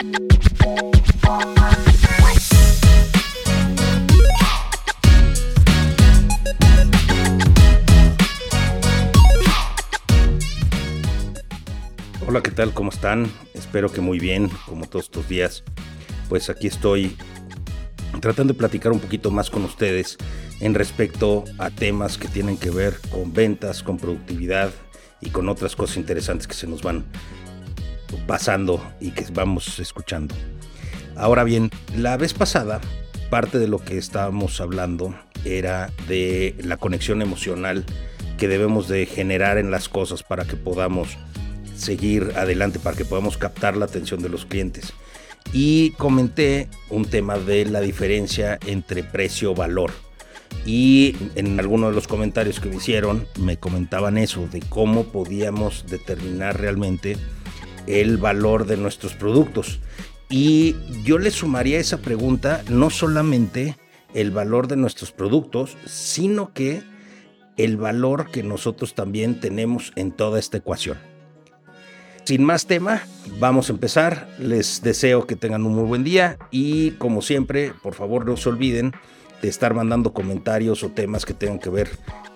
Hola, 0.00 0.10
¿qué 12.44 12.52
tal? 12.52 12.72
¿Cómo 12.74 12.90
están? 12.90 13.28
Espero 13.54 13.90
que 13.90 14.00
muy 14.00 14.20
bien, 14.20 14.48
como 14.66 14.86
todos 14.86 15.06
estos 15.06 15.28
días. 15.28 15.64
Pues 16.28 16.48
aquí 16.48 16.68
estoy 16.68 17.16
tratando 18.20 18.52
de 18.52 18.58
platicar 18.58 18.92
un 18.92 19.00
poquito 19.00 19.32
más 19.32 19.50
con 19.50 19.64
ustedes 19.64 20.16
en 20.60 20.74
respecto 20.74 21.42
a 21.58 21.70
temas 21.70 22.18
que 22.18 22.28
tienen 22.28 22.56
que 22.56 22.70
ver 22.70 23.00
con 23.10 23.32
ventas, 23.32 23.82
con 23.82 23.98
productividad 23.98 24.70
y 25.20 25.30
con 25.30 25.48
otras 25.48 25.74
cosas 25.74 25.96
interesantes 25.96 26.46
que 26.46 26.54
se 26.54 26.68
nos 26.68 26.82
van 26.82 27.04
pasando 28.26 28.82
y 29.00 29.10
que 29.10 29.24
vamos 29.32 29.78
escuchando. 29.78 30.34
Ahora 31.16 31.44
bien, 31.44 31.70
la 31.96 32.16
vez 32.16 32.34
pasada, 32.34 32.80
parte 33.30 33.58
de 33.58 33.68
lo 33.68 33.78
que 33.78 33.98
estábamos 33.98 34.60
hablando 34.60 35.14
era 35.44 35.90
de 36.06 36.54
la 36.62 36.76
conexión 36.76 37.22
emocional 37.22 37.84
que 38.38 38.48
debemos 38.48 38.88
de 38.88 39.06
generar 39.06 39.58
en 39.58 39.70
las 39.70 39.88
cosas 39.88 40.22
para 40.22 40.44
que 40.44 40.56
podamos 40.56 41.18
seguir 41.76 42.32
adelante, 42.36 42.78
para 42.78 42.96
que 42.96 43.04
podamos 43.04 43.36
captar 43.36 43.76
la 43.76 43.86
atención 43.86 44.22
de 44.22 44.28
los 44.28 44.46
clientes. 44.46 44.92
Y 45.52 45.90
comenté 45.92 46.68
un 46.90 47.04
tema 47.04 47.38
de 47.38 47.64
la 47.64 47.80
diferencia 47.80 48.58
entre 48.66 49.02
precio-valor. 49.02 49.92
Y 50.64 51.16
en 51.34 51.58
algunos 51.58 51.90
de 51.90 51.94
los 51.94 52.08
comentarios 52.08 52.60
que 52.60 52.68
me 52.68 52.76
hicieron 52.76 53.26
me 53.38 53.56
comentaban 53.56 54.18
eso, 54.18 54.46
de 54.48 54.60
cómo 54.60 55.04
podíamos 55.04 55.84
determinar 55.88 56.60
realmente 56.60 57.16
el 57.88 58.18
valor 58.18 58.66
de 58.66 58.76
nuestros 58.76 59.14
productos. 59.14 59.80
Y 60.28 60.76
yo 61.04 61.18
le 61.18 61.30
sumaría 61.30 61.78
a 61.78 61.80
esa 61.80 61.98
pregunta 61.98 62.62
no 62.68 62.90
solamente 62.90 63.76
el 64.14 64.30
valor 64.30 64.68
de 64.68 64.76
nuestros 64.76 65.10
productos, 65.10 65.76
sino 65.86 66.52
que 66.52 66.82
el 67.56 67.76
valor 67.76 68.30
que 68.30 68.42
nosotros 68.42 68.94
también 68.94 69.40
tenemos 69.40 69.92
en 69.96 70.12
toda 70.12 70.38
esta 70.38 70.58
ecuación. 70.58 70.98
Sin 72.24 72.44
más 72.44 72.66
tema, 72.66 73.02
vamos 73.38 73.70
a 73.70 73.72
empezar. 73.72 74.28
Les 74.38 74.82
deseo 74.82 75.26
que 75.26 75.34
tengan 75.34 75.64
un 75.64 75.74
muy 75.74 75.84
buen 75.84 76.04
día 76.04 76.36
y 76.50 76.90
como 76.92 77.22
siempre, 77.22 77.72
por 77.82 77.94
favor 77.94 78.26
no 78.26 78.36
se 78.36 78.50
olviden 78.50 78.92
de 79.40 79.48
estar 79.48 79.72
mandando 79.72 80.12
comentarios 80.12 80.82
o 80.82 80.90
temas 80.90 81.24
que 81.24 81.32
tengan 81.32 81.58
que 81.58 81.70
ver 81.70 81.88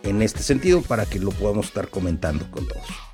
en 0.02 0.22
este 0.22 0.42
sentido 0.42 0.80
para 0.80 1.04
que 1.04 1.18
lo 1.18 1.30
podamos 1.30 1.66
estar 1.66 1.88
comentando 1.88 2.50
con 2.50 2.66
todos. 2.66 3.11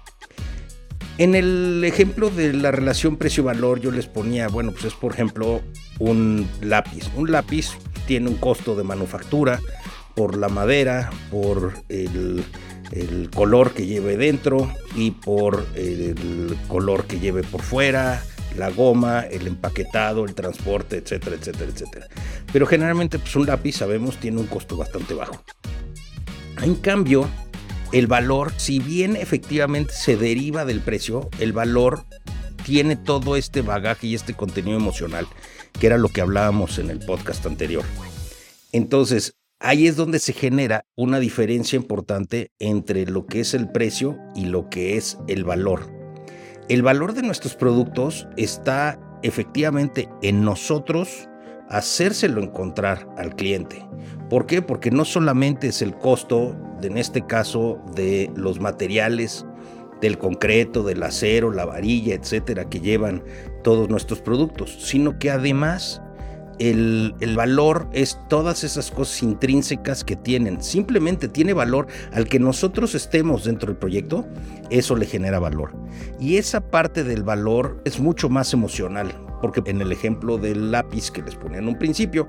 En 1.19 1.35
el 1.35 1.83
ejemplo 1.85 2.31
de 2.31 2.53
la 2.53 2.71
relación 2.71 3.17
precio-valor 3.17 3.81
yo 3.81 3.91
les 3.91 4.07
ponía, 4.07 4.47
bueno, 4.47 4.71
pues 4.71 4.85
es 4.85 4.95
por 4.95 5.13
ejemplo 5.13 5.63
un 5.99 6.49
lápiz. 6.61 7.11
Un 7.17 7.33
lápiz 7.33 7.71
tiene 8.07 8.29
un 8.29 8.37
costo 8.37 8.77
de 8.77 8.85
manufactura 8.85 9.59
por 10.15 10.37
la 10.37 10.49
madera, 10.49 11.11
por 11.29 11.75
el 11.89 13.31
color 13.35 13.73
que 13.73 13.87
lleve 13.87 14.17
dentro 14.17 14.73
y 14.95 15.11
por 15.11 15.67
el 15.75 16.57
color 16.69 17.05
que 17.07 17.19
lleve 17.19 17.43
por 17.43 17.63
fuera, 17.63 18.23
la 18.57 18.71
goma, 18.71 19.23
el 19.23 19.49
empaquetado, 19.49 20.25
el 20.25 20.35
transporte, 20.35 20.99
etcétera, 20.99 21.35
etcétera, 21.35 21.71
etcétera. 21.75 22.07
Pero 22.53 22.65
generalmente 22.65 23.19
pues 23.19 23.35
un 23.35 23.47
lápiz, 23.47 23.73
sabemos, 23.73 24.19
tiene 24.19 24.41
un 24.41 24.47
costo 24.47 24.77
bastante 24.77 25.15
bajo. 25.15 25.43
En 26.63 26.77
cambio, 26.77 27.29
el 27.93 28.07
valor, 28.07 28.53
si 28.57 28.79
bien 28.81 29.17
efectivamente 29.17 29.93
se 29.95 30.17
deriva 30.17 30.65
del 30.65 30.81
precio, 30.81 31.31
el 31.39 31.53
valor 31.53 32.05
tiene 32.65 32.97
todo 32.97 33.37
este 33.37 33.63
bagaje 33.63 34.09
y 34.09 34.15
este 34.15 34.35
contenido 34.35 34.77
emocional, 34.77 35.27
que 35.79 35.87
era 35.87 35.97
lo 35.97 36.09
que 36.09 36.21
hablábamos 36.21 36.79
en 36.79 36.91
el 36.91 36.99
podcast 36.99 37.47
anterior. 37.47 37.85
Entonces, 38.73 39.35
ahí 39.59 39.87
es 39.87 39.97
donde 39.97 40.19
se 40.19 40.35
genera 40.35 40.85
una 40.97 41.19
diferencia 41.19 41.77
importante 41.77 42.53
entre 42.59 43.07
lo 43.07 43.27
que 43.27 43.41
es 43.41 43.55
el 43.55 43.71
precio 43.71 44.19
y 44.35 44.45
lo 44.45 44.69
que 44.69 44.97
es 44.97 45.19
el 45.29 45.45
valor. 45.45 45.91
El 46.69 46.83
valor 46.83 47.15
de 47.15 47.23
nuestros 47.23 47.55
productos 47.55 48.29
está 48.37 49.01
efectivamente 49.23 50.09
en 50.23 50.45
nosotros 50.45 51.29
hacérselo 51.71 52.43
encontrar 52.43 53.09
al 53.17 53.35
cliente. 53.35 53.85
¿Por 54.29 54.47
qué? 54.47 54.63
Porque 54.63 54.91
no 54.91 55.05
solamente 55.05 55.69
es 55.69 55.83
el 55.83 55.95
costo, 55.95 56.57
en 56.83 56.99
este 56.99 57.27
caso, 57.27 57.81
de 57.95 58.31
los 58.37 58.61
materiales, 58.61 59.47
del 60.01 60.19
concreto, 60.19 60.83
del 60.83 61.03
acero, 61.03 61.51
la 61.51 61.65
varilla, 61.65 62.15
etcétera, 62.15 62.69
que 62.69 62.81
llevan 62.81 63.23
todos 63.65 63.89
nuestros 63.89 64.21
productos, 64.21 64.77
sino 64.81 65.19
que 65.19 65.31
además 65.31 66.01
el, 66.59 67.15
valor 67.37 67.89
es 67.93 68.19
todas 68.29 68.65
esas 68.65 68.91
cosas 68.91 69.23
intrínsecas 69.23 70.05
que 70.05 70.17
tienen. 70.17 70.63
Simplemente 70.63 71.29
tiene 71.29 71.53
valor 71.53 71.87
al 72.13 72.29
que 72.29 72.39
nosotros 72.39 72.95
estemos 72.95 73.45
dentro 73.45 73.69
del 73.69 73.79
proyecto, 73.79 74.27
eso 74.71 74.97
le 74.97 75.07
genera 75.07 75.39
valor. 75.39 75.75
Y 76.21 76.37
esa 76.37 76.61
parte 76.61 77.05
del 77.05 77.23
valor 77.23 77.81
es 77.85 78.01
mucho 78.01 78.29
más 78.29 78.53
emocional, 78.53 79.13
porque 79.41 79.63
en 79.67 79.81
el 79.81 79.93
ejemplo 79.93 80.39
del 80.39 80.71
lápiz 80.71 81.11
que 81.11 81.23
les 81.23 81.35
ponía 81.35 81.59
en 81.59 81.69
un 81.69 81.79
principio, 81.79 82.29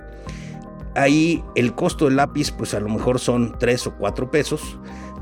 ahí 0.95 1.43
el 1.55 1.73
costo 1.75 2.05
del 2.05 2.17
lápiz 2.17 2.51
pues 2.51 2.73
a 2.73 2.79
lo 2.79 2.89
mejor 2.89 3.19
son 3.19 3.55
3 3.59 3.87
o 3.87 3.95
4 3.97 4.31
pesos, 4.31 4.77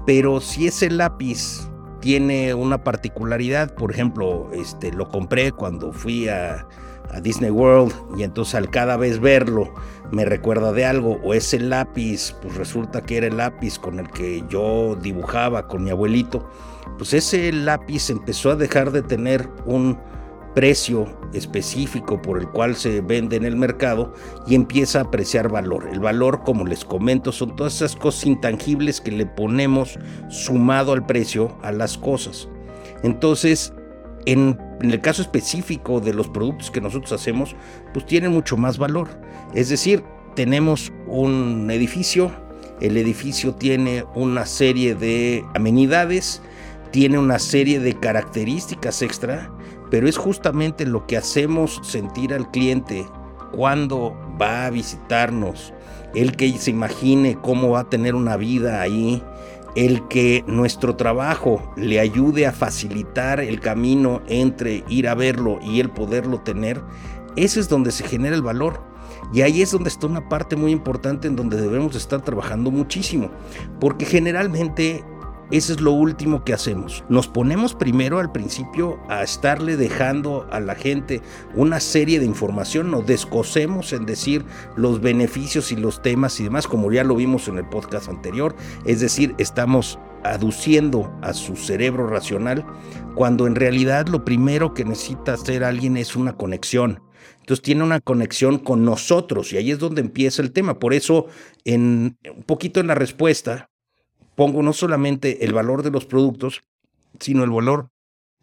pero 0.05 0.39
si 0.39 0.67
ese 0.67 0.89
lápiz 0.89 1.69
tiene 1.99 2.53
una 2.53 2.83
particularidad, 2.83 3.73
por 3.73 3.91
ejemplo, 3.91 4.49
este, 4.53 4.91
lo 4.91 5.09
compré 5.09 5.51
cuando 5.51 5.91
fui 5.91 6.29
a 6.29 6.67
a 7.11 7.21
Disney 7.21 7.51
World 7.51 7.93
y 8.17 8.23
entonces 8.23 8.55
al 8.55 8.69
cada 8.69 8.97
vez 8.97 9.19
verlo 9.19 9.73
me 10.11 10.25
recuerda 10.25 10.71
de 10.71 10.85
algo 10.85 11.19
o 11.23 11.33
ese 11.33 11.59
lápiz 11.59 12.35
pues 12.41 12.55
resulta 12.55 13.01
que 13.01 13.17
era 13.17 13.27
el 13.27 13.37
lápiz 13.37 13.79
con 13.79 13.99
el 13.99 14.09
que 14.09 14.43
yo 14.49 14.95
dibujaba 14.95 15.67
con 15.67 15.83
mi 15.83 15.89
abuelito 15.89 16.49
pues 16.97 17.13
ese 17.13 17.51
lápiz 17.51 18.09
empezó 18.09 18.51
a 18.51 18.55
dejar 18.55 18.91
de 18.91 19.01
tener 19.01 19.49
un 19.65 19.97
precio 20.57 21.05
específico 21.33 22.19
por 22.19 22.39
el 22.39 22.49
cual 22.49 22.75
se 22.75 23.01
vende 23.01 23.35
en 23.35 23.45
el 23.45 23.55
mercado 23.55 24.11
y 24.47 24.55
empieza 24.55 24.97
a 24.97 25.01
apreciar 25.03 25.49
valor. 25.49 25.87
El 25.93 25.99
valor, 25.99 26.41
como 26.43 26.65
les 26.65 26.83
comento, 26.83 27.31
son 27.31 27.55
todas 27.55 27.75
esas 27.75 27.95
cosas 27.95 28.25
intangibles 28.25 28.99
que 28.99 29.11
le 29.11 29.27
ponemos 29.27 29.99
sumado 30.29 30.93
al 30.93 31.05
precio 31.05 31.55
a 31.61 31.71
las 31.71 31.95
cosas. 31.95 32.49
Entonces, 33.03 33.71
en, 34.25 34.57
el 34.81 34.99
caso 34.99 35.21
específico 35.21 35.99
de 35.99 36.15
los 36.15 36.27
productos 36.27 36.71
que 36.71 36.81
nosotros 36.81 37.11
hacemos, 37.11 37.55
pues 37.93 38.07
tienen 38.07 38.31
mucho 38.31 38.57
más 38.57 38.79
valor. 38.79 39.09
Es 39.53 39.69
decir, 39.69 40.03
tenemos 40.35 40.91
un 41.05 41.69
edificio, 41.69 42.31
el 42.81 42.97
edificio 42.97 43.53
tiene 43.53 44.05
una 44.15 44.47
serie 44.47 44.95
de 44.95 45.45
amenidades, 45.53 46.41
tiene 46.89 47.19
una 47.19 47.37
serie 47.37 47.79
de 47.79 47.93
características 47.99 49.03
extra, 49.03 49.51
pero 49.89 50.07
es 50.07 50.17
justamente 50.17 50.85
lo 50.85 51.05
que 51.07 51.17
hacemos 51.17 51.79
sentir 51.83 52.33
al 52.33 52.51
cliente 52.51 53.05
cuando 53.51 54.15
va 54.41 54.65
a 54.65 54.69
visitarnos, 54.69 55.73
el 56.15 56.35
que 56.35 56.51
se 56.57 56.71
imagine 56.71 57.37
cómo 57.41 57.69
va 57.69 57.81
a 57.81 57.89
tener 57.89 58.15
una 58.15 58.37
vida 58.37 58.81
ahí, 58.81 59.23
el 59.75 60.07
que 60.07 60.43
nuestro 60.47 60.95
trabajo 60.95 61.71
le 61.75 61.99
ayude 61.99 62.47
a 62.47 62.51
facilitar 62.51 63.39
el 63.39 63.59
camino 63.59 64.21
entre 64.27 64.83
ir 64.89 65.07
a 65.07 65.15
verlo 65.15 65.59
y 65.61 65.79
el 65.79 65.89
poderlo 65.89 66.41
tener, 66.41 66.81
ese 67.35 67.59
es 67.59 67.69
donde 67.69 67.91
se 67.91 68.03
genera 68.03 68.35
el 68.35 68.41
valor. 68.41 68.81
Y 69.33 69.41
ahí 69.41 69.61
es 69.61 69.71
donde 69.71 69.89
está 69.89 70.07
una 70.07 70.29
parte 70.29 70.55
muy 70.55 70.71
importante 70.71 71.27
en 71.27 71.35
donde 71.35 71.61
debemos 71.61 71.95
estar 71.95 72.21
trabajando 72.21 72.71
muchísimo, 72.71 73.29
porque 73.79 74.05
generalmente 74.05 75.03
eso 75.49 75.73
es 75.73 75.81
lo 75.81 75.91
último 75.91 76.43
que 76.43 76.53
hacemos. 76.53 77.03
Nos 77.07 77.27
ponemos 77.27 77.73
primero 77.73 78.19
al 78.19 78.31
principio 78.31 78.99
a 79.09 79.23
estarle 79.23 79.77
dejando 79.77 80.47
a 80.51 80.59
la 80.59 80.75
gente 80.75 81.21
una 81.55 81.79
serie 81.79 82.19
de 82.19 82.25
información, 82.25 82.91
nos 82.91 83.05
descosemos 83.05 83.93
en 83.93 84.05
decir 84.05 84.43
los 84.75 84.99
beneficios 84.99 85.71
y 85.71 85.77
los 85.77 86.01
temas 86.01 86.39
y 86.39 86.43
demás, 86.43 86.67
como 86.67 86.91
ya 86.91 87.03
lo 87.03 87.15
vimos 87.15 87.47
en 87.47 87.57
el 87.57 87.67
podcast 87.69 88.09
anterior. 88.09 88.55
Es 88.85 88.99
decir, 88.99 89.35
estamos 89.37 89.99
aduciendo 90.23 91.11
a 91.21 91.33
su 91.33 91.55
cerebro 91.55 92.07
racional 92.07 92.65
cuando 93.15 93.47
en 93.47 93.55
realidad 93.55 94.07
lo 94.07 94.25
primero 94.25 94.73
que 94.73 94.83
necesita 94.83 95.33
hacer 95.33 95.63
alguien 95.63 95.97
es 95.97 96.15
una 96.15 96.35
conexión. 96.35 97.01
Entonces 97.39 97.63
tiene 97.63 97.83
una 97.83 98.01
conexión 98.01 98.59
con 98.59 98.83
nosotros 98.83 99.53
y 99.53 99.57
ahí 99.57 99.71
es 99.71 99.79
donde 99.79 100.01
empieza 100.01 100.41
el 100.41 100.51
tema. 100.51 100.79
Por 100.79 100.93
eso, 100.93 101.27
en 101.63 102.17
un 102.35 102.43
poquito 102.43 102.81
en 102.81 102.87
la 102.87 102.95
respuesta, 102.95 103.69
pongo 104.37 104.61
no 104.61 104.71
solamente 104.71 105.45
el 105.45 105.51
valor 105.51 105.81
de 105.81 105.89
los 105.89 106.05
productos, 106.05 106.61
sino 107.19 107.43
el 107.43 107.49
valor 107.49 107.89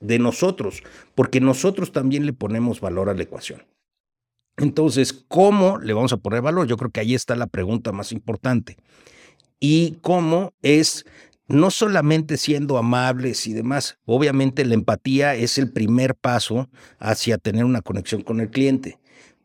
de 0.01 0.19
nosotros, 0.19 0.83
porque 1.15 1.41
nosotros 1.41 1.93
también 1.93 2.27
le 2.27 2.33
ponemos 2.33 2.81
valor 2.81 3.09
a 3.09 3.15
la 3.15 3.23
ecuación. 3.23 3.63
Entonces, 4.57 5.13
¿cómo 5.13 5.79
le 5.79 5.93
vamos 5.93 6.13
a 6.13 6.17
poner 6.17 6.43
valor? 6.43 6.67
Yo 6.67 6.77
creo 6.77 6.91
que 6.91 6.99
ahí 6.99 7.15
está 7.15 7.37
la 7.37 7.47
pregunta 7.47 7.93
más 7.93 8.11
importante. 8.11 8.77
Y 9.61 9.99
cómo 10.03 10.53
es 10.63 11.07
no 11.47 11.71
solamente 11.71 12.39
siendo 12.39 12.77
amables 12.77 13.47
y 13.47 13.53
demás, 13.53 13.97
obviamente 14.05 14.65
la 14.65 14.75
empatía 14.75 15.37
es 15.37 15.59
el 15.59 15.71
primer 15.71 16.17
paso 16.17 16.69
hacia 16.99 17.39
tener 17.39 17.65
una 17.65 17.83
conexión 17.83 18.23
con 18.23 18.41
el 18.41 18.51
cliente, 18.51 18.99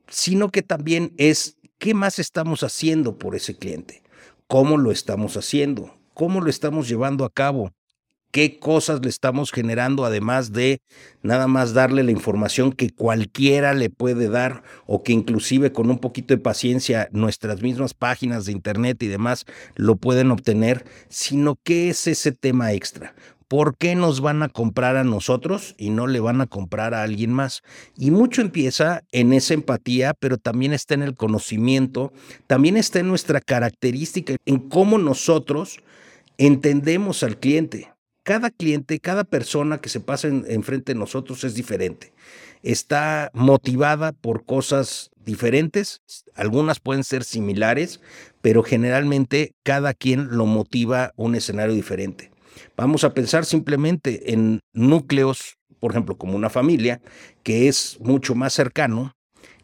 sino 0.08 0.50
que 0.50 0.64
también 0.64 1.14
es 1.18 1.60
qué 1.78 1.94
más 1.94 2.18
estamos 2.18 2.64
haciendo 2.64 3.20
por 3.20 3.36
ese 3.36 3.56
cliente, 3.56 4.02
cómo 4.48 4.78
lo 4.78 4.92
estamos 4.92 5.38
haciendo, 5.38 5.99
cómo 6.20 6.42
lo 6.42 6.50
estamos 6.50 6.90
llevando 6.90 7.24
a 7.24 7.30
cabo, 7.30 7.72
qué 8.32 8.60
cosas 8.60 9.00
le 9.02 9.08
estamos 9.08 9.54
generando, 9.54 10.04
además 10.04 10.52
de 10.52 10.82
nada 11.22 11.48
más 11.48 11.74
darle 11.74 12.04
la 12.04 12.12
información 12.12 12.74
que 12.74 12.90
cualquiera 12.90 13.74
le 13.74 13.90
puede 13.90 14.28
dar 14.28 14.62
o 14.86 15.02
que 15.02 15.14
inclusive 15.14 15.72
con 15.72 15.90
un 15.90 15.98
poquito 15.98 16.34
de 16.34 16.42
paciencia 16.42 17.08
nuestras 17.14 17.62
mismas 17.62 17.94
páginas 17.94 18.44
de 18.44 18.52
internet 18.52 19.02
y 19.02 19.08
demás 19.08 19.46
lo 19.76 19.96
pueden 19.96 20.32
obtener, 20.32 20.84
sino 21.08 21.58
qué 21.64 21.88
es 21.88 22.06
ese 22.06 22.34
tema 22.34 22.74
extra. 22.74 23.16
¿Por 23.48 23.78
qué 23.78 23.96
nos 23.96 24.20
van 24.20 24.44
a 24.44 24.50
comprar 24.50 24.98
a 24.98 25.06
nosotros 25.06 25.74
y 25.78 25.90
no 25.90 26.06
le 26.06 26.20
van 26.20 26.42
a 26.42 26.48
comprar 26.48 26.94
a 26.94 27.02
alguien 27.02 27.32
más? 27.32 27.62
Y 27.98 28.12
mucho 28.12 28.42
empieza 28.42 29.04
en 29.14 29.32
esa 29.32 29.54
empatía, 29.54 30.14
pero 30.20 30.38
también 30.38 30.74
está 30.74 30.96
en 30.96 31.02
el 31.02 31.16
conocimiento, 31.16 32.12
también 32.46 32.76
está 32.76 33.00
en 33.00 33.08
nuestra 33.08 33.40
característica, 33.40 34.36
en 34.46 34.60
cómo 34.60 34.98
nosotros 34.98 35.80
entendemos 36.40 37.22
al 37.22 37.38
cliente 37.38 37.94
cada 38.30 38.52
cliente, 38.52 39.00
cada 39.00 39.24
persona 39.24 39.80
que 39.80 39.90
se 39.90 40.00
pasa 40.00 40.28
enfrente 40.28 40.94
de 40.94 41.00
nosotros 41.00 41.44
es 41.44 41.56
diferente. 41.56 42.14
Está 42.62 43.32
motivada 43.34 44.12
por 44.12 44.46
cosas 44.46 45.10
diferentes, 45.16 46.02
algunas 46.36 46.80
pueden 46.80 47.04
ser 47.04 47.24
similares, 47.24 48.02
pero 48.42 48.62
generalmente 48.62 49.54
cada 49.64 49.96
quien 49.96 50.38
lo 50.38 50.46
motiva 50.46 51.12
un 51.16 51.34
escenario 51.34 51.74
diferente. 51.74 52.30
Vamos 52.78 53.04
a 53.04 53.16
pensar 53.16 53.46
simplemente 53.46 54.32
en 54.32 54.60
núcleos, 54.74 55.58
por 55.80 55.90
ejemplo, 55.90 56.16
como 56.16 56.36
una 56.36 56.52
familia, 56.52 57.02
que 57.42 57.68
es 57.68 57.98
mucho 58.00 58.36
más 58.36 58.54
cercano 58.54 59.14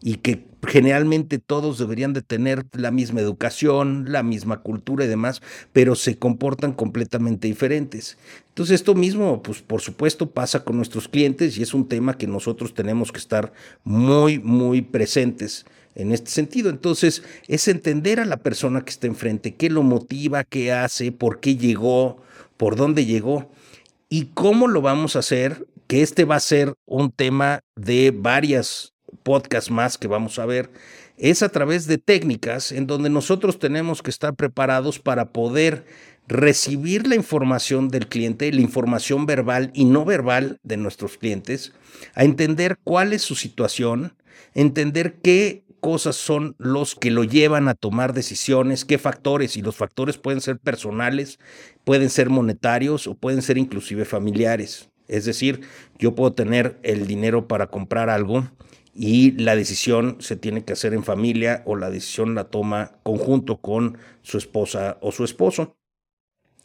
y 0.02 0.16
que 0.16 0.44
generalmente 0.66 1.38
todos 1.38 1.78
deberían 1.78 2.12
de 2.12 2.22
tener 2.22 2.66
la 2.72 2.90
misma 2.90 3.20
educación, 3.20 4.06
la 4.08 4.22
misma 4.22 4.60
cultura 4.60 5.04
y 5.04 5.08
demás, 5.08 5.42
pero 5.72 5.94
se 5.94 6.18
comportan 6.18 6.72
completamente 6.72 7.48
diferentes. 7.48 8.18
Entonces 8.48 8.76
esto 8.76 8.94
mismo, 8.94 9.42
pues 9.42 9.62
por 9.62 9.80
supuesto, 9.80 10.30
pasa 10.30 10.64
con 10.64 10.76
nuestros 10.76 11.08
clientes 11.08 11.56
y 11.56 11.62
es 11.62 11.74
un 11.74 11.88
tema 11.88 12.18
que 12.18 12.26
nosotros 12.26 12.74
tenemos 12.74 13.12
que 13.12 13.18
estar 13.18 13.52
muy, 13.84 14.38
muy 14.38 14.82
presentes 14.82 15.66
en 15.94 16.12
este 16.12 16.30
sentido. 16.30 16.70
Entonces 16.70 17.22
es 17.46 17.68
entender 17.68 18.20
a 18.20 18.24
la 18.24 18.38
persona 18.38 18.82
que 18.82 18.90
está 18.90 19.06
enfrente, 19.06 19.54
qué 19.54 19.70
lo 19.70 19.82
motiva, 19.82 20.44
qué 20.44 20.72
hace, 20.72 21.12
por 21.12 21.40
qué 21.40 21.56
llegó, 21.56 22.22
por 22.56 22.76
dónde 22.76 23.06
llegó 23.06 23.50
y 24.08 24.26
cómo 24.34 24.68
lo 24.68 24.82
vamos 24.82 25.16
a 25.16 25.20
hacer, 25.20 25.66
que 25.86 26.02
este 26.02 26.24
va 26.24 26.36
a 26.36 26.40
ser 26.40 26.74
un 26.86 27.12
tema 27.12 27.60
de 27.76 28.12
varias 28.14 28.95
podcast 29.26 29.70
más 29.70 29.98
que 29.98 30.06
vamos 30.06 30.38
a 30.38 30.46
ver, 30.46 30.70
es 31.18 31.42
a 31.42 31.48
través 31.48 31.88
de 31.88 31.98
técnicas 31.98 32.70
en 32.70 32.86
donde 32.86 33.10
nosotros 33.10 33.58
tenemos 33.58 34.00
que 34.00 34.10
estar 34.10 34.36
preparados 34.36 35.00
para 35.00 35.32
poder 35.32 35.84
recibir 36.28 37.08
la 37.08 37.16
información 37.16 37.88
del 37.88 38.06
cliente, 38.06 38.52
la 38.52 38.60
información 38.60 39.26
verbal 39.26 39.72
y 39.74 39.84
no 39.84 40.04
verbal 40.04 40.60
de 40.62 40.76
nuestros 40.76 41.18
clientes, 41.18 41.72
a 42.14 42.22
entender 42.22 42.78
cuál 42.84 43.12
es 43.12 43.22
su 43.22 43.34
situación, 43.34 44.14
entender 44.54 45.16
qué 45.24 45.64
cosas 45.80 46.14
son 46.14 46.54
los 46.58 46.94
que 46.94 47.10
lo 47.10 47.24
llevan 47.24 47.66
a 47.66 47.74
tomar 47.74 48.12
decisiones, 48.12 48.84
qué 48.84 48.96
factores, 48.96 49.56
y 49.56 49.62
los 49.62 49.74
factores 49.74 50.18
pueden 50.18 50.40
ser 50.40 50.60
personales, 50.60 51.40
pueden 51.82 52.10
ser 52.10 52.30
monetarios 52.30 53.08
o 53.08 53.16
pueden 53.16 53.42
ser 53.42 53.58
inclusive 53.58 54.04
familiares. 54.04 54.88
Es 55.08 55.24
decir, 55.24 55.62
yo 55.98 56.14
puedo 56.14 56.32
tener 56.32 56.78
el 56.84 57.08
dinero 57.08 57.48
para 57.48 57.66
comprar 57.66 58.08
algo 58.08 58.48
y 58.96 59.32
la 59.32 59.54
decisión 59.54 60.16
se 60.20 60.36
tiene 60.36 60.64
que 60.64 60.72
hacer 60.72 60.94
en 60.94 61.04
familia 61.04 61.62
o 61.66 61.76
la 61.76 61.90
decisión 61.90 62.34
la 62.34 62.44
toma 62.44 62.92
conjunto 63.02 63.58
con 63.58 63.98
su 64.22 64.38
esposa 64.38 64.96
o 65.02 65.12
su 65.12 65.24
esposo. 65.24 65.76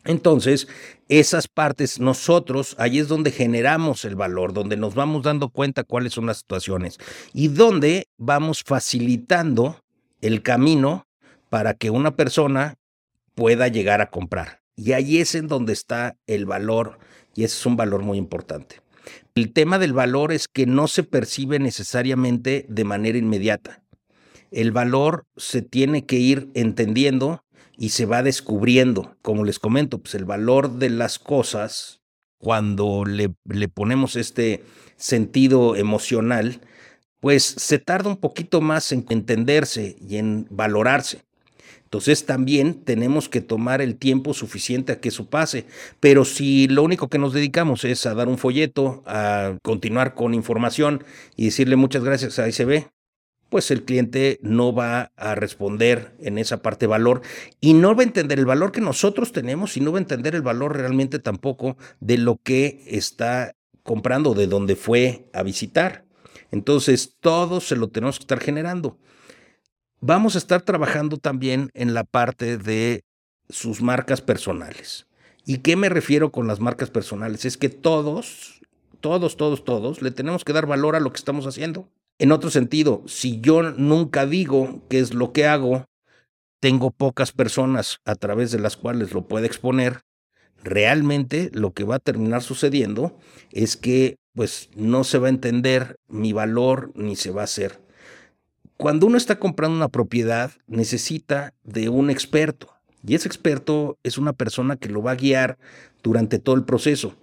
Entonces, 0.06 0.68
esas 1.10 1.48
partes, 1.48 2.00
nosotros, 2.00 2.76
ahí 2.80 3.00
es 3.00 3.08
donde 3.08 3.32
generamos 3.32 4.04
el 4.06 4.16
valor, 4.16 4.54
donde 4.54 4.78
nos 4.78 4.96
vamos 4.96 5.24
dando 5.24 5.50
cuenta 5.50 5.84
cuáles 5.84 6.14
son 6.14 6.26
las 6.26 6.38
situaciones 6.38 6.98
y 7.34 7.50
donde 7.50 8.08
vamos 8.18 8.64
facilitando 8.66 9.80
el 10.22 10.42
camino 10.42 11.06
para 11.50 11.74
que 11.76 11.92
una 11.92 12.16
persona 12.16 12.76
pueda 13.36 13.68
llegar 13.68 14.02
a 14.02 14.10
comprar. 14.10 14.62
Y 14.76 14.94
ahí 14.94 15.20
es 15.20 15.36
en 15.36 15.48
donde 15.48 15.74
está 15.74 16.18
el 16.26 16.46
valor 16.46 16.98
y 17.36 17.44
ese 17.44 17.58
es 17.58 17.66
un 17.66 17.76
valor 17.76 18.02
muy 18.02 18.18
importante. 18.18 18.81
El 19.36 19.54
tema 19.54 19.80
del 19.80 19.94
valor 19.94 20.32
es 20.32 20.48
que 20.48 20.66
no 20.66 20.88
se 20.88 21.04
percibe 21.04 21.60
necesariamente 21.60 22.66
de 22.70 22.84
manera 22.84 23.18
inmediata. 23.18 23.84
El 24.52 24.72
valor 24.72 25.26
se 25.38 25.62
tiene 25.62 26.06
que 26.06 26.18
ir 26.18 26.50
entendiendo 26.54 27.44
y 27.78 27.90
se 27.90 28.06
va 28.06 28.22
descubriendo. 28.24 29.16
Como 29.22 29.46
les 29.46 29.60
comento, 29.60 30.00
pues 30.00 30.16
el 30.16 30.26
valor 30.26 30.78
de 30.78 30.90
las 30.90 31.20
cosas, 31.20 32.02
cuando 32.38 33.06
le, 33.06 33.34
le 33.46 33.68
ponemos 33.70 34.16
este 34.16 34.64
sentido 34.98 35.76
emocional, 35.76 36.62
pues 37.22 37.44
se 37.44 37.80
tarda 37.80 38.10
un 38.10 38.18
poquito 38.18 38.62
más 38.62 38.92
en 38.92 39.06
entenderse 39.10 39.96
y 40.02 40.18
en 40.18 40.48
valorarse. 40.50 41.24
Entonces 41.92 42.26
también 42.26 42.86
tenemos 42.86 43.28
que 43.28 43.42
tomar 43.42 43.82
el 43.82 43.98
tiempo 43.98 44.34
suficiente 44.34 44.94
a 44.94 45.02
que 45.02 45.10
eso 45.10 45.30
pase. 45.30 45.66
Pero 46.00 46.24
si 46.24 46.70
lo 46.70 46.84
único 46.84 47.10
que 47.10 47.18
nos 47.18 47.34
dedicamos 47.34 47.84
es 47.84 48.06
a 48.06 48.14
dar 48.14 48.30
un 48.30 48.38
folleto, 48.38 49.04
a 49.06 49.58
continuar 49.62 50.16
con 50.16 50.34
información 50.34 51.04
y 51.36 51.46
decirle 51.46 51.76
muchas 51.76 52.06
gracias, 52.06 52.40
ahí 52.40 52.54
se 52.54 52.64
ve, 52.64 52.88
pues 53.50 53.72
el 53.72 53.84
cliente 53.84 54.40
no 54.42 54.74
va 54.74 55.12
a 55.18 55.36
responder 55.36 56.16
en 56.22 56.38
esa 56.38 56.62
parte 56.62 56.88
valor 56.88 57.24
y 57.60 57.74
no 57.74 57.94
va 57.94 58.04
a 58.04 58.06
entender 58.06 58.40
el 58.40 58.46
valor 58.46 58.72
que 58.72 58.80
nosotros 58.80 59.34
tenemos 59.34 59.76
y 59.76 59.82
no 59.82 59.92
va 59.92 59.98
a 59.98 60.02
entender 60.02 60.34
el 60.34 60.44
valor 60.44 60.78
realmente 60.78 61.20
tampoco 61.20 61.76
de 62.00 62.18
lo 62.18 62.38
que 62.42 62.86
está 62.88 63.54
comprando, 63.84 64.34
de 64.34 64.48
donde 64.48 64.78
fue 64.78 65.28
a 65.34 65.44
visitar. 65.44 66.06
Entonces, 66.52 67.18
todo 67.20 67.60
se 67.60 67.76
lo 67.76 67.90
tenemos 67.90 68.18
que 68.18 68.24
estar 68.24 68.40
generando. 68.40 68.98
Vamos 70.04 70.34
a 70.34 70.40
estar 70.40 70.64
trabajando 70.64 71.18
también 71.18 71.70
en 71.76 71.94
la 71.94 72.04
parte 72.04 72.58
de 72.58 73.04
sus 73.50 73.84
marcas 73.84 74.20
personales. 74.20 75.06
¿Y 75.46 75.60
qué 75.60 75.76
me 75.76 75.90
refiero 75.90 76.32
con 76.32 76.48
las 76.48 76.60
marcas 76.60 76.90
personales? 76.90 77.46
Es 77.46 77.56
que 77.56 77.70
todos, 77.70 78.62
todos, 79.00 79.38
todos, 79.38 79.64
todos 79.64 80.02
le 80.02 80.10
tenemos 80.10 80.44
que 80.44 80.54
dar 80.54 80.66
valor 80.66 80.96
a 80.96 81.00
lo 81.00 81.12
que 81.12 81.18
estamos 81.18 81.46
haciendo. 81.46 81.88
En 82.18 82.32
otro 82.32 82.50
sentido, 82.50 83.04
si 83.06 83.42
yo 83.42 83.62
nunca 83.62 84.26
digo 84.26 84.82
qué 84.90 84.98
es 84.98 85.14
lo 85.14 85.34
que 85.34 85.46
hago, 85.46 85.86
tengo 86.60 86.90
pocas 86.90 87.32
personas 87.32 88.00
a 88.04 88.16
través 88.16 88.50
de 88.50 88.60
las 88.60 88.78
cuales 88.78 89.14
lo 89.14 89.28
puedo 89.28 89.46
exponer, 89.46 90.02
realmente 90.64 91.52
lo 91.54 91.74
que 91.74 91.84
va 91.84 91.98
a 91.98 92.00
terminar 92.00 92.42
sucediendo 92.42 93.20
es 93.52 93.78
que 93.78 94.16
pues 94.34 94.72
no 94.76 95.04
se 95.04 95.20
va 95.20 95.28
a 95.28 95.32
entender 95.32 95.98
mi 96.08 96.34
valor 96.34 96.92
ni 96.96 97.16
se 97.16 97.30
va 97.30 97.42
a 97.42 97.44
hacer. 97.44 97.91
Cuando 98.82 99.06
uno 99.06 99.16
está 99.16 99.38
comprando 99.38 99.78
una 99.78 99.90
propiedad, 99.90 100.54
necesita 100.66 101.54
de 101.64 101.90
un 101.90 102.10
experto. 102.10 102.74
Y 103.06 103.14
ese 103.14 103.28
experto 103.28 104.00
es 104.02 104.18
una 104.18 104.34
persona 104.34 104.76
que 104.76 104.90
lo 104.90 105.04
va 105.04 105.12
a 105.12 105.16
guiar 105.16 105.60
durante 106.02 106.40
todo 106.40 106.56
el 106.56 106.64
proceso. 106.64 107.16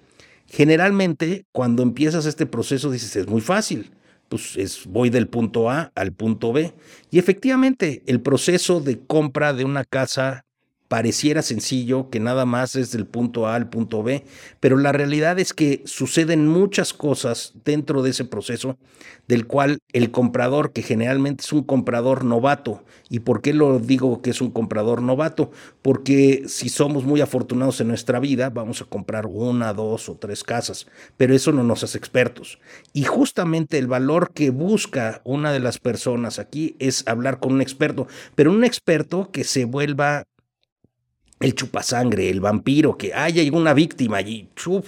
Generalmente, 0.47 1.47
cuando 1.50 1.83
empiezas 1.83 2.27
este 2.27 2.47
proceso, 2.47 2.93
dices, 2.93 3.17
es 3.17 3.27
muy 3.27 3.41
fácil. 3.41 3.91
Pues 4.29 4.57
es, 4.57 4.87
voy 4.87 5.11
del 5.11 5.27
punto 5.27 5.69
A 5.69 5.91
al 5.97 6.12
punto 6.12 6.53
B. 6.53 6.75
Y 7.11 7.19
efectivamente, 7.19 8.05
el 8.07 8.21
proceso 8.21 8.79
de 8.81 9.00
compra 9.00 9.53
de 9.53 9.65
una 9.65 9.83
casa 9.83 10.45
pareciera 10.88 11.42
sencillo, 11.42 12.09
que 12.09 12.18
nada 12.18 12.47
más 12.47 12.75
es 12.75 12.90
del 12.90 13.07
punto 13.07 13.47
A 13.47 13.54
al 13.54 13.68
punto 13.68 14.02
B, 14.02 14.25
pero 14.59 14.78
la 14.78 14.90
realidad 14.90 15.38
es 15.38 15.52
que 15.52 15.83
suceden 15.85 16.49
muchas 16.49 16.95
cosas 16.95 17.52
dentro 17.64 18.02
de 18.02 18.11
ese 18.11 18.25
proceso, 18.25 18.78
del 19.28 19.47
cual 19.47 19.78
el 19.92 20.11
comprador, 20.11 20.73
que 20.73 20.83
generalmente 20.83 21.45
es 21.45 21.52
un 21.52 21.62
comprador 21.62 22.25
novato, 22.25 22.83
¿y 23.11 23.21
por 23.21 23.42
qué 23.42 23.52
lo 23.52 23.78
digo 23.78 24.23
que 24.23 24.30
es 24.30 24.40
un 24.40 24.50
comprador 24.50 25.02
novato? 25.02 25.50
Porque 25.83 26.45
si 26.47 26.71
somos 26.71 27.04
muy 27.04 27.21
afortunados 27.21 27.80
en 27.83 27.88
nuestra 27.88 28.18
vida, 28.18 28.49
vamos 28.49 28.80
a 28.80 28.87
comprar 28.87 29.26
una, 29.26 29.75
dos 29.75 30.09
o 30.09 30.16
tres 30.16 30.42
casas, 30.42 30.87
pero 31.18 31.35
eso 31.35 31.52
no 31.52 31.64
nos 31.64 31.85
hace 31.85 31.99
expertos. 31.99 32.59
Y 32.95 33.04
justamente 33.04 33.78
el 33.78 33.87
valor 33.87 34.33
que 34.33 34.49
busca 34.49 35.21
una 35.25 35.52
de 35.52 35.61
las 35.61 35.78
personas 35.78 36.38
aquí 36.38 36.76
es 36.78 37.07
hablar 37.07 37.40
con 37.40 37.52
un 37.52 37.61
experto, 37.61 38.07
pero 38.35 38.50
un 38.50 38.64
experto 38.64 39.30
que 39.30 39.45
se 39.45 39.66
vuelva 39.66 40.25
el 41.40 41.54
chupasangre, 41.54 42.30
el 42.30 42.40
vampiro, 42.40 42.97
que 42.97 43.14
hay 43.14 43.49
una 43.50 43.75
víctima 43.75 44.18
allí, 44.18 44.49
chup, 44.57 44.87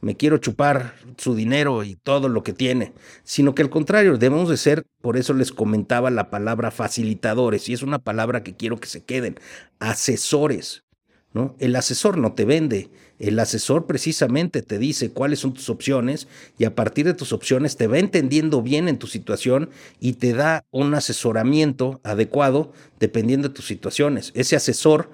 me 0.00 0.16
quiero 0.16 0.38
chupar 0.38 0.94
su 1.18 1.34
dinero 1.34 1.84
y 1.84 1.96
todo 1.96 2.28
lo 2.28 2.42
que 2.42 2.52
tiene, 2.52 2.92
sino 3.22 3.54
que 3.54 3.62
al 3.62 3.70
contrario, 3.70 4.16
debemos 4.16 4.48
de 4.48 4.56
ser, 4.56 4.86
por 5.02 5.16
eso 5.16 5.34
les 5.34 5.52
comentaba 5.52 6.10
la 6.10 6.30
palabra 6.30 6.70
facilitadores, 6.70 7.68
y 7.68 7.74
es 7.74 7.82
una 7.82 7.98
palabra 7.98 8.42
que 8.42 8.56
quiero 8.56 8.78
que 8.78 8.88
se 8.88 9.04
queden, 9.04 9.38
asesores. 9.78 10.84
¿no? 11.32 11.54
El 11.58 11.76
asesor 11.76 12.18
no 12.18 12.32
te 12.32 12.44
vende, 12.44 12.90
el 13.20 13.38
asesor 13.38 13.86
precisamente 13.86 14.62
te 14.62 14.78
dice 14.78 15.10
cuáles 15.12 15.40
son 15.40 15.52
tus 15.52 15.68
opciones 15.68 16.26
y 16.58 16.64
a 16.64 16.74
partir 16.74 17.06
de 17.06 17.14
tus 17.14 17.32
opciones 17.32 17.76
te 17.76 17.86
va 17.86 17.98
entendiendo 17.98 18.62
bien 18.62 18.88
en 18.88 18.98
tu 18.98 19.06
situación 19.06 19.70
y 20.00 20.14
te 20.14 20.32
da 20.32 20.64
un 20.70 20.94
asesoramiento 20.94 22.00
adecuado 22.02 22.72
dependiendo 22.98 23.48
de 23.48 23.54
tus 23.54 23.66
situaciones. 23.66 24.32
Ese 24.34 24.56
asesor 24.56 25.10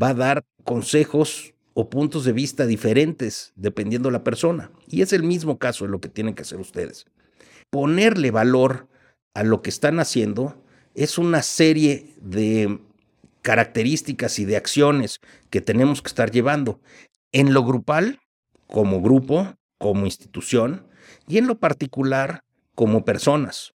va 0.00 0.08
a 0.08 0.14
dar 0.14 0.44
consejos 0.64 1.54
o 1.74 1.88
puntos 1.88 2.24
de 2.24 2.32
vista 2.32 2.66
diferentes 2.66 3.52
dependiendo 3.56 4.08
de 4.08 4.12
la 4.14 4.24
persona. 4.24 4.70
Y 4.88 5.02
es 5.02 5.12
el 5.12 5.22
mismo 5.22 5.58
caso 5.58 5.84
de 5.84 5.90
lo 5.90 6.00
que 6.00 6.08
tienen 6.08 6.34
que 6.34 6.42
hacer 6.42 6.60
ustedes. 6.60 7.06
Ponerle 7.70 8.30
valor 8.30 8.88
a 9.34 9.42
lo 9.44 9.62
que 9.62 9.70
están 9.70 10.00
haciendo 10.00 10.62
es 10.94 11.18
una 11.18 11.42
serie 11.42 12.14
de 12.20 12.80
características 13.42 14.38
y 14.38 14.44
de 14.44 14.56
acciones 14.56 15.20
que 15.48 15.60
tenemos 15.60 16.02
que 16.02 16.08
estar 16.08 16.30
llevando 16.30 16.80
en 17.32 17.54
lo 17.54 17.64
grupal, 17.64 18.20
como 18.66 19.00
grupo, 19.00 19.54
como 19.78 20.04
institución, 20.04 20.86
y 21.26 21.38
en 21.38 21.46
lo 21.46 21.58
particular, 21.58 22.42
como 22.74 23.04
personas. 23.04 23.72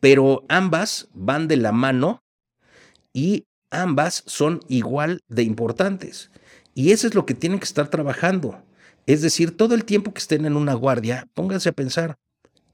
Pero 0.00 0.44
ambas 0.48 1.08
van 1.12 1.48
de 1.48 1.56
la 1.56 1.72
mano 1.72 2.22
y 3.12 3.47
ambas 3.70 4.22
son 4.26 4.60
igual 4.68 5.20
de 5.28 5.42
importantes. 5.42 6.30
Y 6.74 6.92
eso 6.92 7.06
es 7.06 7.14
lo 7.14 7.26
que 7.26 7.34
tienen 7.34 7.58
que 7.58 7.64
estar 7.64 7.88
trabajando. 7.88 8.62
Es 9.06 9.22
decir, 9.22 9.56
todo 9.56 9.74
el 9.74 9.84
tiempo 9.84 10.12
que 10.12 10.20
estén 10.20 10.44
en 10.44 10.56
una 10.56 10.74
guardia, 10.74 11.28
pónganse 11.34 11.70
a 11.70 11.72
pensar, 11.72 12.18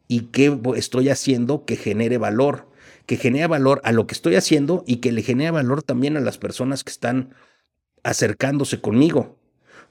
¿y 0.09 0.27
qué 0.27 0.59
estoy 0.77 1.09
haciendo 1.09 1.65
que 1.65 1.77
genere 1.77 2.19
valor? 2.19 2.69
que 3.07 3.17
genera 3.17 3.49
valor 3.49 3.81
a 3.85 3.93
lo 3.93 4.07
que 4.07 4.15
estoy 4.15 4.37
haciendo 4.37 4.85
y 4.87 4.97
que 4.97 5.13
le 5.13 5.23
genera 5.23 5.53
valor 5.53 5.83
también 5.83 6.17
a 6.17 6.21
las 6.21 6.39
personas 6.39 6.85
que 6.85 6.91
están 6.91 7.35
acercándose 8.03 8.81
conmigo. 8.81 9.39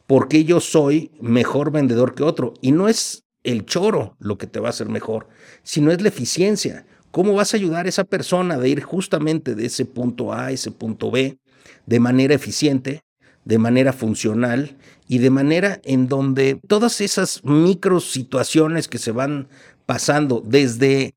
Porque 0.07 0.43
yo 0.43 0.59
soy 0.59 1.11
mejor 1.21 1.71
vendedor 1.71 2.15
que 2.15 2.23
otro. 2.23 2.53
Y 2.61 2.71
no 2.71 2.87
es 2.87 3.23
el 3.43 3.65
choro 3.65 4.15
lo 4.19 4.37
que 4.37 4.47
te 4.47 4.59
va 4.59 4.67
a 4.67 4.71
hacer 4.71 4.89
mejor, 4.89 5.27
sino 5.63 5.91
es 5.91 6.01
la 6.01 6.09
eficiencia. 6.09 6.85
¿Cómo 7.13 7.35
vas 7.35 7.53
a 7.53 7.57
ayudar 7.57 7.85
a 7.85 7.89
esa 7.89 8.05
persona 8.05 8.57
de 8.57 8.69
ir 8.69 8.81
justamente 8.81 9.53
de 9.53 9.67
ese 9.67 9.85
punto 9.85 10.33
A 10.33 10.47
a 10.47 10.51
ese 10.51 10.71
punto 10.71 11.11
B 11.11 11.37
de 11.85 11.99
manera 11.99 12.33
eficiente, 12.33 13.01
de 13.45 13.59
manera 13.59 13.93
funcional 13.93 14.75
y 15.07 15.19
de 15.19 15.29
manera 15.29 15.79
en 15.83 16.07
donde 16.07 16.59
todas 16.67 17.01
esas 17.01 17.43
micro 17.43 17.99
situaciones 17.99 18.87
que 18.87 18.97
se 18.97 19.11
van 19.11 19.47
pasando 19.85 20.41
desde 20.43 21.13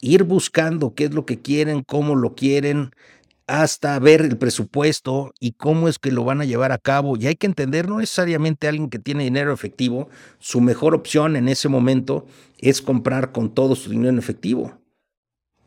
ir 0.00 0.24
buscando 0.24 0.96
qué 0.96 1.04
es 1.04 1.14
lo 1.14 1.26
que 1.26 1.40
quieren, 1.40 1.84
cómo 1.84 2.16
lo 2.16 2.34
quieren, 2.34 2.90
hasta 3.46 4.00
ver 4.00 4.22
el 4.22 4.36
presupuesto 4.36 5.32
y 5.38 5.52
cómo 5.52 5.86
es 5.86 6.00
que 6.00 6.10
lo 6.10 6.24
van 6.24 6.40
a 6.40 6.44
llevar 6.44 6.72
a 6.72 6.78
cabo. 6.78 7.16
Y 7.16 7.28
hay 7.28 7.36
que 7.36 7.46
entender, 7.46 7.88
no 7.88 7.98
necesariamente 7.98 8.66
alguien 8.66 8.90
que 8.90 8.98
tiene 8.98 9.22
dinero 9.22 9.52
efectivo, 9.52 10.08
su 10.40 10.60
mejor 10.60 10.92
opción 10.92 11.36
en 11.36 11.46
ese 11.46 11.68
momento 11.68 12.26
es 12.58 12.82
comprar 12.82 13.30
con 13.30 13.54
todo 13.54 13.76
su 13.76 13.90
dinero 13.90 14.08
en 14.08 14.18
efectivo. 14.18 14.80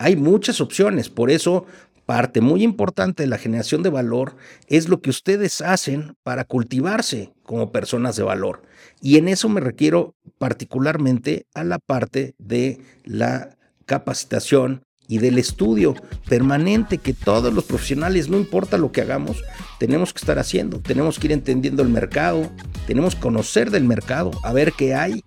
Hay 0.04 0.18
muchas 0.18 0.60
opciones, 0.60 1.08
por 1.08 1.32
eso 1.32 1.66
parte 2.06 2.42
muy 2.42 2.62
importante 2.62 3.24
de 3.24 3.28
la 3.28 3.38
generación 3.38 3.84
de 3.84 3.90
valor 3.90 4.36
es 4.68 4.90
lo 4.90 5.00
que 5.00 5.10
ustedes 5.10 5.62
hacen 5.62 6.18
para 6.24 6.44
cultivarse 6.44 7.32
como 7.44 7.72
personas 7.72 8.18
de 8.18 8.24
valor. 8.24 8.64
Y 9.00 9.16
en 9.16 9.30
eso 9.30 9.48
me 9.48 9.62
requiero 9.62 10.14
particularmente 10.40 11.46
a 11.54 11.64
la 11.64 11.80
parte 11.80 12.36
de 12.38 12.82
la 13.06 13.56
capacitación 13.86 14.84
y 15.08 15.20
del 15.20 15.40
estudio 15.40 15.96
permanente 16.28 16.98
que 16.98 17.14
todos 17.14 17.54
los 17.54 17.64
profesionales, 17.64 18.28
no 18.28 18.38
importa 18.38 18.78
lo 18.78 18.92
que 18.92 19.00
hagamos, 19.00 19.42
tenemos 19.80 20.12
que 20.12 20.20
estar 20.20 20.38
haciendo. 20.38 20.82
Tenemos 20.82 21.18
que 21.18 21.28
ir 21.28 21.32
entendiendo 21.32 21.82
el 21.82 21.88
mercado, 21.88 22.52
tenemos 22.88 23.16
que 23.16 23.22
conocer 23.22 23.72
del 23.72 23.86
mercado, 23.86 24.32
a 24.44 24.52
ver 24.52 24.74
qué 24.74 24.96
hay, 24.96 25.24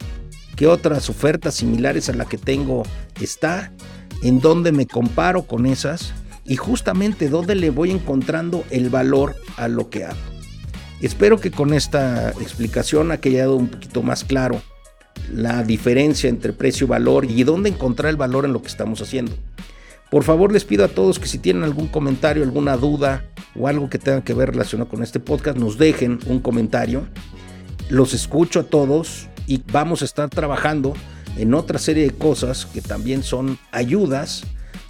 qué 0.55 0.67
otras 0.67 1.09
ofertas 1.09 1.55
similares 1.55 2.11
a 2.11 2.13
la 2.13 2.27
que 2.27 2.37
tengo 2.37 2.83
está, 3.23 3.73
en 4.23 4.41
dónde 4.41 4.73
me 4.73 4.87
comparo 4.87 5.43
con 5.43 5.67
esas 5.67 6.13
y 6.45 6.57
justamente 6.57 7.29
dónde 7.29 7.55
le 7.55 7.71
voy 7.71 7.91
encontrando 7.91 8.65
el 8.71 8.91
valor 8.91 9.37
a 9.57 9.69
lo 9.69 9.91
que 9.91 10.05
hago. 10.05 10.19
Espero 11.01 11.41
que 11.41 11.51
con 11.51 11.75
esta 11.75 12.31
explicación 12.31 13.13
ha 13.13 13.19
quedado 13.19 13.57
un 13.57 13.69
poquito 13.69 14.03
más 14.03 14.25
claro 14.25 14.63
la 15.33 15.63
diferencia 15.63 16.31
entre 16.31 16.53
precio 16.53 16.87
y 16.87 16.91
valor 16.91 17.25
y 17.25 17.43
dónde 17.45 17.69
encontrar 17.69 18.11
el 18.11 18.17
valor 18.17 18.45
en 18.45 18.53
lo 18.53 18.63
que 18.63 18.69
estamos 18.69 19.03
haciendo. 19.03 19.33
Por 20.11 20.23
favor, 20.23 20.53
les 20.53 20.65
pido 20.65 20.85
a 20.85 20.89
todos 20.89 21.19
que 21.19 21.27
si 21.27 21.39
tienen 21.39 21.65
algún 21.65 21.89
comentario, 21.89 22.45
alguna 22.45 22.77
duda 22.77 23.25
o 23.57 23.67
algo 23.67 23.91
que 23.91 23.99
tenga 23.99 24.23
que 24.23 24.35
ver 24.35 24.51
relacionado 24.51 24.89
con 24.89 25.03
este 25.03 25.19
podcast, 25.19 25.59
nos 25.59 25.79
dejen 25.79 26.21
un 26.27 26.41
comentario. 26.41 27.07
Los 27.89 28.15
escucho 28.15 28.61
a 28.61 28.65
todos 28.65 29.29
y 29.47 29.63
vamos 29.73 30.03
a 30.03 30.05
estar 30.05 30.31
trabajando 30.31 30.95
en 31.37 31.55
otra 31.55 31.79
serie 31.79 32.05
de 32.05 32.11
cosas 32.11 32.67
que 32.67 32.81
también 32.81 33.23
son 33.23 33.59
ayudas 33.73 34.45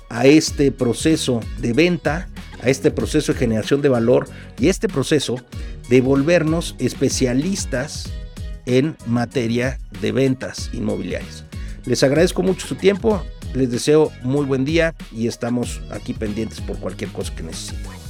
a 0.09 0.27
este 0.27 0.71
proceso 0.73 1.41
de 1.59 1.73
venta, 1.73 2.29
a 2.63 2.69
este 2.69 2.91
proceso 2.91 3.33
de 3.33 3.39
generación 3.39 3.83
de 3.83 3.89
valor 3.89 4.29
y 4.59 4.69
este 4.69 4.89
proceso 4.89 5.37
de 5.89 6.01
volvernos 6.01 6.75
especialistas 6.79 8.11
en 8.67 8.97
materia 9.07 9.79
de 10.01 10.13
ventas 10.13 10.71
inmobiliarias. 10.73 11.45
Les 11.85 12.03
agradezco 12.03 12.43
mucho 12.43 12.67
su 12.67 12.75
tiempo, 12.75 13.23
les 13.55 13.71
deseo 13.71 14.11
muy 14.23 14.45
buen 14.45 14.65
día 14.65 14.95
y 15.13 15.29
estamos 15.29 15.81
aquí 15.91 16.13
pendientes 16.13 16.61
por 16.61 16.79
cualquier 16.79 17.11
cosa 17.11 17.35
que 17.35 17.45
necesiten. 17.45 18.06